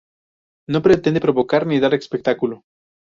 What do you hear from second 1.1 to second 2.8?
provocar ni "dar espectáculo".